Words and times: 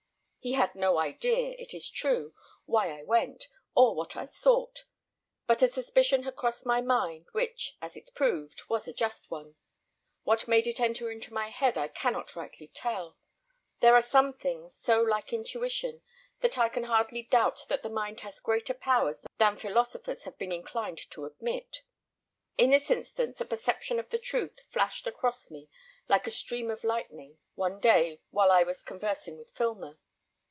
He 0.43 0.53
had 0.53 0.73
no 0.73 0.97
idea, 0.97 1.53
it 1.59 1.71
is 1.75 1.87
true, 1.87 2.33
why 2.65 2.97
I 2.99 3.03
went, 3.03 3.47
or 3.75 3.93
what 3.93 4.15
I 4.17 4.25
sought; 4.25 4.85
but 5.45 5.61
a 5.61 5.67
suspicion 5.67 6.23
had 6.23 6.35
crossed 6.35 6.65
my 6.65 6.81
mind, 6.81 7.27
which, 7.33 7.77
as 7.79 7.95
it 7.95 8.09
proved, 8.15 8.63
was 8.67 8.87
a 8.87 8.91
just 8.93 9.29
one. 9.29 9.53
What 10.23 10.47
made 10.47 10.65
it 10.65 10.79
enter 10.79 11.11
into 11.11 11.31
my 11.31 11.49
head 11.49 11.77
I 11.77 11.89
cannot 11.89 12.35
rightly 12.35 12.69
tell. 12.69 13.17
There 13.81 13.93
are 13.93 14.01
some 14.01 14.33
things 14.33 14.75
so 14.75 14.99
like 15.03 15.31
intuition 15.31 16.01
that 16.39 16.57
I 16.57 16.69
can 16.69 16.85
hardly 16.85 17.21
doubt 17.21 17.65
that 17.69 17.83
the 17.83 17.89
mind 17.89 18.21
has 18.21 18.39
greater 18.41 18.73
powers 18.73 19.21
than 19.37 19.57
philosophers 19.59 20.23
have 20.23 20.39
been 20.39 20.51
inclined 20.51 21.07
to 21.11 21.25
admit. 21.25 21.83
In 22.57 22.71
this 22.71 22.89
instance 22.89 23.39
a 23.41 23.45
perception 23.45 23.99
of 23.99 24.09
the 24.09 24.17
truth 24.17 24.57
flashed 24.71 25.05
across 25.05 25.51
me 25.51 25.69
like 26.09 26.25
a 26.25 26.31
stream 26.31 26.71
of 26.71 26.83
lightning, 26.83 27.37
one 27.53 27.79
day 27.79 28.21
while 28.31 28.49
I 28.49 28.63
was 28.63 28.81
conversing 28.81 29.37
with 29.37 29.53
Filmer. 29.53 29.99